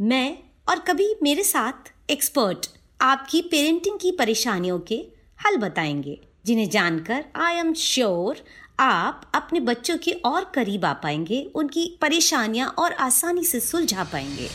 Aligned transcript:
मैं 0.00 0.38
और 0.68 0.78
कभी 0.78 1.14
मेरे 1.22 1.42
साथ 1.42 1.90
एक्सपर्ट 2.10 2.66
आपकी 3.00 3.40
पेरेंटिंग 3.42 3.98
की 3.98 4.10
परेशानियों 4.12 4.78
के 4.78 4.94
हल 5.38 5.56
बताएँगे, 5.56 6.18
जिन्हें 6.46 6.68
जानकर 6.70 7.24
आई 7.36 7.54
एम 7.54 7.72
श्योर 7.74 8.36
आप 8.80 9.30
अपने 9.34 9.60
बच्चों 9.60 9.96
के 9.98 10.12
और 10.12 10.44
करीब 10.54 10.84
आ 10.84 10.92
पाएँगे, 10.92 11.42
उनकी 11.54 11.98
परेशानियाँ 12.00 12.68
और 12.68 12.92
आसानी 12.92 13.44
से 13.44 13.60
सुलझा 13.60 14.04
पाएँगे। 14.04 14.48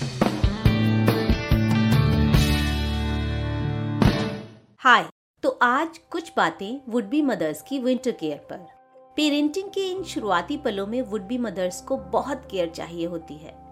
हाय 4.80 5.06
तो 5.44 5.50
आज 5.62 5.98
कुछ 6.12 6.32
बातें 6.38 6.80
वुड 6.90 7.04
बी 7.04 7.22
मदर्स 7.22 7.62
की 7.62 7.80
विंटर 7.80 8.12
केयर 8.12 8.38
पर। 8.38 8.66
पेरेंटिंग 9.18 9.70
के 9.70 9.90
इन 9.92 10.04
शुरुआती 10.04 10.58
पलों 10.58 10.88
में 10.88 11.02
वुड 11.02 11.22
बी 11.22 11.38
मदर्स 11.38 11.82
को 11.82 11.98
बहुत 11.98 12.48
केयर 12.52 12.70
चाहिए 12.70 13.06
होती 13.06 13.34
है। 13.34 13.65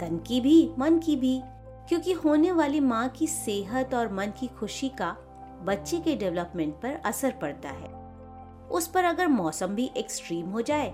तन 0.00 0.18
की 0.18 0.40
भी, 0.40 0.70
मन 0.78 0.98
की 0.98 1.16
भी, 1.16 1.40
क्योंकि 1.88 2.12
होने 2.14 2.52
वाली 2.52 2.80
माँ 2.80 3.08
की 3.08 3.26
सेहत 3.26 3.94
और 3.94 4.12
मन 4.12 4.32
की 4.40 4.46
खुशी 4.58 4.88
का 5.00 5.16
बच्चे 5.64 6.00
के 6.00 6.16
डेवलपमेंट 6.16 6.74
पर 6.74 7.00
असर 7.04 7.34
पड़ता 7.42 7.68
है। 7.68 7.94
उस 8.70 8.86
पर 8.86 9.04
अगर 9.04 9.28
मौसम 9.28 9.74
भी 9.74 9.90
एक्सट्रीम 9.96 10.50
हो 10.50 10.60
जाए 10.62 10.88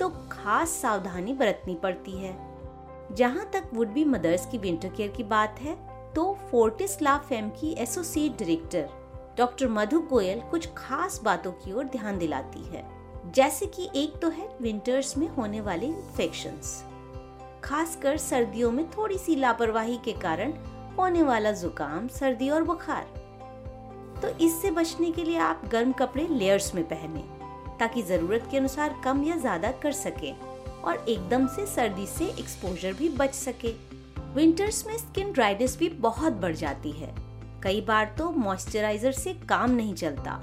तो 0.00 0.08
खास 0.30 0.70
सावधानी 0.72 1.32
बरतनी 1.32 1.74
पड़ती 1.74 2.18
है। 2.18 2.36
जहाँ 3.14 3.48
तक 3.52 3.70
वुड 3.74 3.88
बी 3.88 4.04
मदर्स 4.04 4.46
की 4.46 4.58
विंटर 4.58 4.88
केयर 4.88 5.10
की 5.10 5.22
बात 5.24 5.60
है 5.60 5.74
तो 6.14 6.32
फोर्टिस 6.50 7.00
ला 7.02 7.16
फेम 7.18 7.48
की 7.50 7.74
associate 7.78 8.38
director 8.38 8.88
doctor 9.38 9.68
Madhu 9.68 10.00
Goyal 10.00 10.40
कुछ 10.40 10.68
खास 10.76 11.20
बातों 11.24 11.52
की 11.54 11.72
ओर 11.72 11.84
ध्यान 11.86 12.18
दिलाती 12.18 12.62
है। 12.66 12.84
जैसे 13.32 13.66
कि 13.66 13.88
एक 13.96 14.16
तो 14.22 14.28
है 14.28 14.48
विंटर्स 14.62 15.16
में 15.18 15.28
होने 15.28 15.60
वाले 15.60 15.86
इन्फेक्शंस 15.86 16.82
खासकर 17.64 18.16
सर्दियों 18.18 18.70
में 18.72 18.84
थोड़ी 18.90 19.18
सी 19.18 19.36
लापरवाही 19.36 19.96
के 20.04 20.12
कारण 20.12 20.52
होने 20.98 21.22
वाला 21.22 21.52
जुकाम, 21.52 22.08
सर्दी 22.08 22.48
और 22.50 22.62
बुखार। 22.62 23.06
तो 24.22 24.28
इससे 24.38 24.70
बचने 24.70 25.10
के 25.10 25.24
लिए 25.24 25.36
आप 25.38 25.62
गर्म 25.72 25.92
कपड़े 25.92 26.26
लेयर्स 26.28 26.74
में 26.74 26.82
पहने, 26.84 27.20
ताकि 27.78 28.02
ज़रूरत 28.02 28.48
के 28.50 28.56
अनुसार 28.56 29.00
कम 29.04 29.22
या 29.24 29.36
ज़्यादा 29.36 29.70
कर 29.82 29.92
सके 29.92 30.32
और 30.82 31.04
एकदम 31.08 31.46
से 31.46 31.66
सर्दी 31.66 32.06
से 32.06 32.24
एक्सपोजर 32.30 32.92
भी 32.92 33.08
बच 33.08 33.34
सके। 33.34 33.72
विंटर्स 34.34 34.86
में 34.86 34.96
स्किन 34.98 35.32
ड्राइनेस 35.32 35.76
भी 35.78 35.88
बहुत 36.00 36.32
बढ़ 36.32 36.54
जाती 36.56 36.90
है। 36.92 37.14
कई 37.62 37.80
बार 37.80 38.14
तो 38.18 38.30
मॉइस्चराइजर 38.32 39.12
से 39.12 39.32
काम 39.48 39.70
नहीं 39.70 39.94
चलता। 39.94 40.40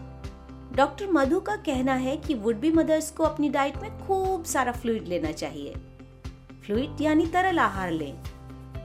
डॉक्टर 0.75 1.11
मधु 1.11 1.39
का 1.39 1.55
कहना 1.55 1.94
है 1.95 2.16
कि 2.17 2.34
वुड 2.34 2.55
बी 2.55 2.72
मदर्स 2.72 3.09
को 3.11 3.23
अपनी 3.23 3.49
डाइट 3.49 3.78
में 3.78 3.99
खूब 3.99 4.44
सारा 4.45 4.72
फ्लूड 4.72 5.07
लेना 5.07 5.31
चाहिए। 5.31 5.73
फ्लूइड 6.67 7.01
यानी 7.01 7.25
तरल 7.25 7.59
आहार 7.59 7.91
लें। 7.91 8.16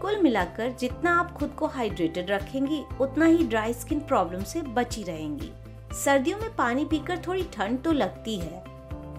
कुल 0.01 0.21
मिलाकर 0.23 0.71
जितना 0.71 1.15
आप 1.21 1.33
खुद 1.33 1.51
को 1.51 1.67
हाइड्रेटेड 1.67 2.31
रखेंगी, 2.31 2.81
उतना 3.01 3.27
ही 3.27 3.45
ड्राई 3.45 3.73
स्किन 3.73 4.01
प्रॉब्लम 4.01 4.43
से 4.43 4.61
बची 4.69 5.03
रहेंगी। 5.03 5.51
सर्दियों 5.95 6.39
में 6.39 6.55
पानी 6.57 6.85
पीकर 6.85 7.19
थोड़ी 7.27 7.43
ठंड 7.53 7.83
तो 7.83 7.93
लगती 7.93 8.37
है, 8.37 8.63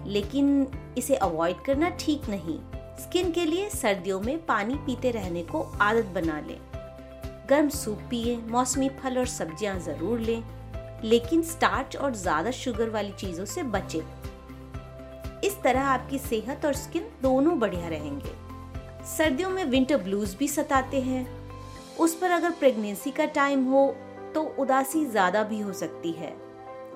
लेकिन 0.06 0.66
इसे 0.98 1.16
अवॉइड 1.16 1.60
करना 1.66 1.88
ठीक 2.00 2.28
नहीं। 2.28 2.58
स्किन 2.98 3.30
के 3.32 3.44
लिए 3.44 3.68
सर्दियों 3.70 4.20
में 4.20 4.44
पानी 4.46 4.74
पीते 4.76 5.10
रहने 5.10 5.42
को 5.42 5.60
आदत 5.80 6.06
बना 6.14 6.38
लें। 6.40 6.58
गर्म 7.48 7.68
सूप 7.70 7.98
पिए, 8.10 8.36
मौसमी 8.38 8.88
फल 9.02 9.18
और 9.18 9.26
सब्ज़ियाँ 9.26 9.78
ज़रूर 9.80 10.20
लें, 10.20 10.42
लेकिन 11.04 11.42
स्टार्च 11.42 11.96
और 11.96 12.14
ज़्यादा 12.14 12.50
शुगर 12.52 12.90
वाली 12.90 13.12
चीज़ों 13.12 13.44
से 13.44 13.62
बचें। 13.64 14.00
इस 15.44 15.60
तरह 15.62 15.82
आपकी 15.82 16.18
सेहत 16.20 16.64
और 16.64 16.74
स्किन 16.74 17.08
दोनों 17.22 17.58
बढ़िया 17.58 17.88
रहेंगे। 17.88 18.43
सर्दियों 19.08 19.48
में 19.50 19.64
विंटर 19.64 19.96
ब्लूज 19.96 20.34
भी 20.34 20.46
सताते 20.48 21.00
हैं। 21.00 21.26
उस 22.00 22.14
पर 22.14 22.30
अगर 22.30 22.50
प्रेगनेंसी 22.50 23.10
का 23.10 23.24
टाइम 23.34 23.64
हो 23.64 23.86
तो 24.34 24.42
उदासी 24.58 25.04
ज़्यादा 25.06 25.42
भी 25.42 25.60
हो 25.60 25.72
सकती 25.72 26.12
है। 26.12 26.32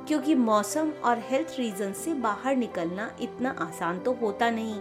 क्योंकि 0.09 0.35
मौसम 0.35 0.91
और 1.05 1.19
हेल्थ 1.21 1.55
रीजन 1.59 1.93
से 1.95 2.15
बाहर 2.17 2.57
निकलना 2.57 3.11
इतना 3.23 3.51
आसान 3.61 3.99
तो 3.99 4.13
होता 4.13 4.51
नहीं। 4.51 4.81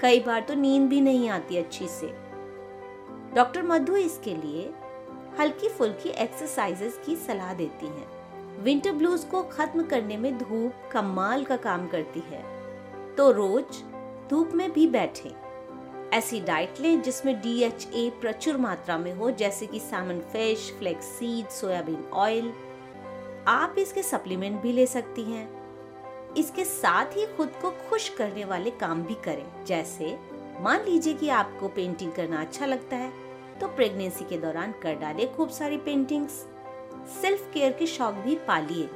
कई 0.00 0.20
बार 0.20 0.40
तो 0.40 0.54
नींद 0.54 0.88
भी 0.88 1.00
नहीं 1.00 1.28
आती 1.28 1.56
अच्छी 1.56 1.88
से। 1.88 2.12
डॉक्टर 3.34 3.62
मधु 3.62 3.96
इसके 3.96 4.34
लिए 4.36 4.70
हल्की 5.40 5.68
फुल्की 5.68 6.08
एक्सरसाइजेस 6.22 7.00
की 7.06 7.16
सलाह 7.16 7.52
देती 7.54 7.86
हैं। 7.86 8.62
विंटर 8.62 8.92
ब्लूज 8.92 9.24
को 9.24 9.42
खत्म 9.48 9.82
करने 9.82 10.16
में 10.16 10.36
धूप 10.38 10.88
कमाल 10.92 11.44
का 11.44 11.56
काम 11.56 11.86
करती 11.88 12.22
है। 12.30 12.44
तो 13.16 13.30
रोज 13.32 13.82
धूप 14.30 14.50
में 14.54 14.70
भी 14.72 14.86
बैठें। 14.88 15.30
ऐसी 16.12 16.40
डाइट 16.40 16.80
लें 16.80 17.00
जिसमें 17.02 17.32
ए 17.34 18.10
प्रचुर 18.20 18.56
मात्रा 18.56 18.96
में 18.98 19.12
हो, 19.14 19.30
जैसे 19.30 19.66
कि 19.66 19.80
salmon 19.80 20.20
fish 20.32 20.72
flax 20.78 21.06
seed 21.08 21.48
soybean 21.50 22.04
oil 22.14 22.52
आप 23.48 23.74
इसके 23.78 24.02
सप्लीमेंट 24.02 24.60
भी 24.62 24.72
ले 24.72 24.86
सकती 24.86 25.22
हैं। 25.22 26.34
इसके 26.36 26.64
साथ 26.64 27.16
ही 27.16 27.26
खुद 27.26 27.52
को 27.62 27.70
खुश 27.88 28.08
करने 28.08 28.44
वाले 28.44 28.70
काम 28.70 29.02
भी 29.02 29.14
करें, 29.24 29.64
जैसे 29.66 30.16
मान 30.60 30.84
लीजिए 30.84 31.14
कि 31.14 31.28
आपको 31.30 31.68
पेंटिंग 31.68 32.12
करना 32.12 32.40
अच्छा 32.40 32.66
लगता 32.66 32.96
है 32.96 33.12
तो 33.60 33.68
प्रेगनेंसी 33.68 34.24
के 34.24 34.36
दौरान 34.38 34.72
कर 34.82 34.94
डाले 34.94 35.26
खूब 35.26 35.48
सारी 35.50 35.76
पेंटिंग्स 35.78 36.32
सेल्फ 37.12 37.50
केयर 37.54 37.72
के 37.72 37.86
शौक 37.86 38.14
भी 38.16 38.34
पालिए। 38.48 38.88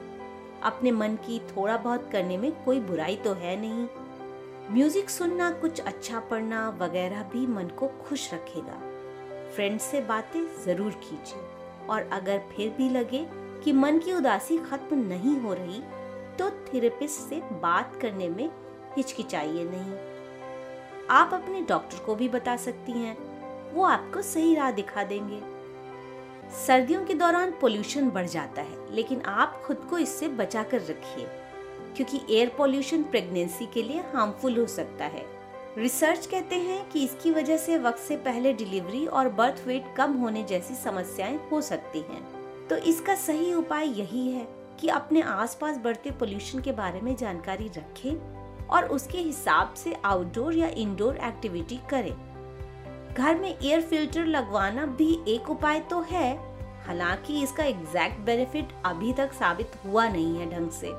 अपने 0.63 0.91
मन 0.93 1.15
की 1.27 1.39
थोड़ा 1.49 1.77
बहुत 1.77 2.09
करने 2.13 2.37
में 2.37 2.51
कोई 2.65 2.81
बुराई 2.81 3.17
तो 3.17 3.33
है 3.35 3.57
नहीं। 3.61 3.87
म्यूज़िक 4.71 5.11
सुनना, 5.11 5.51
कुछ 5.51 5.81
अच्छा 5.81 6.19
पढ़ना 6.21 6.69
वगैरह 6.81 7.23
भी 7.23 7.47
मन 7.47 7.69
को 7.79 7.89
खुश 8.01 8.33
रखेगा। 8.35 8.79
फ्रेंड 9.55 9.79
से 9.81 10.01
बातें 10.01 10.41
ज़रूर 10.65 10.93
कीजिए 11.03 11.87
और 11.87 12.09
अगर 12.13 12.39
फिर 12.53 12.71
भी 12.71 12.89
लगे 12.89 13.27
कि 13.65 13.73
मन 13.73 13.99
की 13.99 14.13
उदासी 14.13 14.59
खत्म 14.61 14.99
नहीं 14.99 15.37
हो 15.41 15.55
रही 15.55 15.81
तो 16.39 16.51
थेरेपिस्ट 16.67 17.21
से 17.21 17.41
बात 17.63 17.99
करने 18.03 18.29
में 18.29 18.49
हिचकिचाइए 18.97 19.65
नहीं। 19.65 19.97
आप 21.11 21.35
अपने 21.35 21.61
डॉक्टर 21.63 22.05
को 22.05 22.15
भी 22.15 22.29
बता 22.29 22.57
सकती 22.57 22.93
हैं। 22.93 23.17
वो 23.73 23.85
आपको 23.85 24.23
सही 24.23 24.55
राह 24.55 24.71
दिखा 24.71 25.05
देंगे। 25.05 25.41
सर्दियों 26.57 27.05
के 27.05 27.15
दौरान 27.15 27.51
पोल्यूशन 27.61 28.11
बढ़ 28.11 28.27
जाता 28.27 28.63
है, 28.63 28.95
लेकिन 28.95 29.21
आप 29.23 29.63
खुद 29.65 29.87
को 29.91 29.99
इससे 29.99 30.29
बचा 30.31 30.63
कर 30.63 30.81
रखिए। 30.81 31.27
क्योंकि 31.97 32.21
एयर 32.31 32.49
पॉल्यूशन 32.49 33.03
प्रेगनेंसी 33.03 33.67
के 33.67 33.83
लिए 33.83 34.01
हार्मफुल 34.15 34.59
हो 34.59 34.67
सकता 34.67 35.05
है। 35.05 35.25
रिसर्च 35.79 36.27
कहते 36.27 36.57
हैं 36.57 36.89
कि 36.91 37.05
इसकी 37.05 37.31
वजह 37.31 37.57
से 37.57 37.79
वक्त 37.79 37.99
से 37.99 38.17
पहले 38.17 38.53
डिलीवरी 38.53 39.07
और 39.07 39.29
बर्थ 39.29 39.63
वेट 39.67 39.85
कम 39.97 40.13
होने 40.13 40.43
जैसी 40.43 40.75
समस्याएँ 40.75 41.39
हो 41.53 41.61
सकती 41.61 41.99
हैं। 41.99 42.23
तो 42.69 42.77
इसका 42.77 43.15
सही 43.15 43.53
उपाय 43.55 43.89
यही 44.01 44.29
है 44.29 44.47
कि 44.81 44.89
अपने 44.89 45.23
आसपास 45.23 45.79
बढ़ते 45.79 46.11
पोल्यूशन 46.11 46.61
के 46.61 46.73
बारे 46.73 47.01
में 47.01 47.15
जानकारी 47.17 47.69
रखें 47.69 48.67
और 48.69 48.85
उसके 48.85 49.19
हिसाब 49.19 49.75
से 49.75 49.95
आउटडोर 50.05 50.55
या 50.55 50.69
इंडोर 50.69 51.17
एक्टिविटी 51.17 51.79
करें। 51.91 52.15
घर 53.15 53.35
में 53.35 53.49
एयर 53.51 53.81
फ़िल्टर 53.81 54.25
लगवाना 54.25 54.87
भी 54.87 55.19
एक 55.29 55.51
उपाय 55.51 55.81
तो 55.81 56.01
है, 56.01 56.35
हालाँकि 56.87 57.43
इसका 57.43 57.65
एग्जैक्ट 57.65 58.21
बेनिफिट 58.21 58.69
अभी 58.85 59.13
तक 59.13 59.33
साबित 59.33 59.73
हुआ 59.85 60.09
नहीं 60.09 60.37
है 60.39 60.51
ढंग 60.51 60.71
से। 60.71 60.91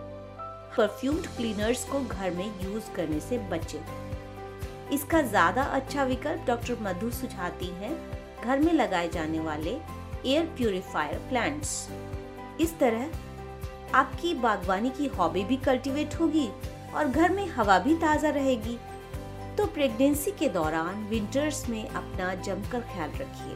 परफ्यूम्ड 0.77 1.27
क्लीनर्स 1.27 1.83
को 1.85 1.99
घर 1.99 2.31
में 2.31 2.45
यूज़ 2.63 2.91
करने 2.95 3.19
से 3.19 3.37
बचें। 3.49 4.91
इसका 4.91 5.21
ज़्यादा 5.21 5.63
अच्छा 5.63 6.03
विकल्प 6.03 6.45
डॉक्टर 6.47 6.77
मधु 6.81 7.09
सुझाती 7.11 7.67
हैं, 7.73 7.95
घर 8.43 8.59
में 8.59 8.73
लगाए 8.73 9.09
जाने 9.09 9.39
वाले 9.39 9.77
एयर 10.25 10.45
प्यूरिफायर 10.57 11.17
प्लांट्स 11.29 11.87
इस 12.61 12.77
तरह 12.79 13.95
आपकी 13.95 14.33
बागवानी 14.33 14.89
की 14.89 15.07
हॉबी 15.09 15.43
भी 15.43 15.57
कल्टीवेट 15.57 16.19
होगी 16.19 16.47
और 16.95 17.07
घर 17.07 17.31
में 17.31 17.47
हवा 17.47 17.77
भी 17.79 17.95
ताज़ा 17.97 18.29
रहेगी। 18.29 18.77
तो 19.57 19.65
प्रेगनेंसी 19.65 20.31
के 20.31 20.49
दौरान 20.49 21.03
विंटर्स 21.09 21.67
में 21.69 21.87
अपना 21.87 22.33
जमकर 22.35 22.81
ख्याल 22.93 23.11
रखिए। 23.11 23.55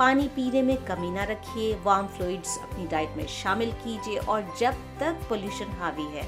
पानी 0.00 0.26
पीने 0.28 0.60
में 0.62 0.76
कमी 0.84 1.10
ना 1.10 1.24
रखिए 1.24 1.74
वार्म 1.84 2.06
फ्लूइड्स 2.08 2.56
अपनी 2.58 2.86
डाइट 2.86 3.16
में 3.16 3.26
शामिल 3.28 3.72
कीजिए 3.72 4.18
और 4.18 4.54
जब 4.60 4.74
तक 5.00 5.18
पोल्यूशन 5.28 5.72
हावी 5.80 6.04
है, 6.12 6.26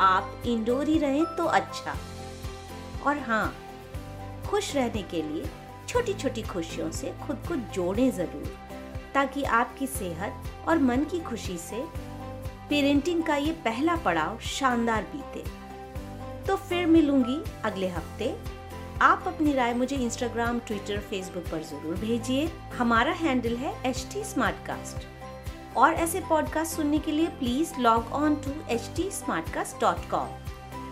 आप 0.00 0.42
इंडोर 0.46 0.88
ही 0.88 0.98
रहें 0.98 1.24
तो 1.36 1.44
अच्छा। 1.44 1.94
और 3.06 3.18
हाँ 3.18 3.54
खुश 4.48 4.74
रहने 4.76 5.02
के 5.02 5.22
लिए 5.22 5.44
छोटी 5.88 6.14
छोटी 6.14 6.42
खुशियों 6.42 6.90
से 6.90 7.12
खुद 7.22 7.36
को 7.48 7.56
जोड़ें 7.74 8.10
ज़रूर, 8.10 8.52
ताकि 9.14 9.44
आपकी 9.60 9.86
सेहत 9.88 10.68
और 10.68 10.78
मन 10.80 11.04
की 11.04 11.20
खुशी 11.20 11.56
से 11.58 11.84
पेरेंटिंग 12.70 13.22
का 13.22 13.36
ये 13.36 13.52
पहला 13.64 13.96
पड़ाव 14.04 14.38
शानदार 14.50 15.02
बीते। 15.14 15.44
तो 16.46 16.56
फिर 16.58 16.86
मिलूँगी 16.86 17.42
अगले 17.64 17.88
हफ़्ते। 17.88 18.34
आप 19.02 19.24
अपनी 19.26 19.52
राय 19.52 19.72
मुझे 19.74 19.96
इंस्टाग्राम 19.96 20.58
ट्विटर 20.58 20.98
फेसबुक 20.98 21.44
पर 21.44 21.62
ज़रूर 21.62 21.94
भेजिए। 21.94 22.46
हमारा 22.74 23.12
हैंडल 23.12 23.56
है 23.56 23.90
एच 23.90 24.06
टी 24.14 24.22
और 25.76 25.94
ऐसे 25.94 26.20
पॉडकास्ट 26.20 26.76
सुनने 26.76 26.98
के 26.98 27.12
लिए 27.12 27.26
please 27.26 27.72
log 27.80 28.12
on 28.12 28.36
to 28.36 28.52
H 28.70 28.90
T 28.96 29.10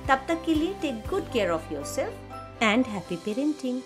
तब 0.08 0.24
तक 0.28 0.42
के 0.46 0.54
लिए 0.54 0.74
take 0.82 0.94
good 1.10 1.32
care 1.32 1.50
of 1.50 1.72
your 1.74 1.84
self 1.84 2.62
and 2.62 2.86
happy 2.86 3.16
parenting 3.16 3.80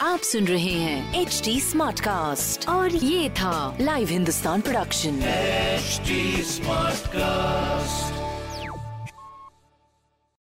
आप 0.00 0.20
सुन 0.20 0.44
रहे 0.44 0.72
हैं 0.72 1.20
एच 1.22 1.42
टी 1.44 1.60
और 2.68 2.94
ये 2.94 3.30
था 3.30 3.76
live 3.80 4.08
Hindustan 4.08 4.60
production 4.60 5.20
smart 6.44 7.06
cast 7.06 8.31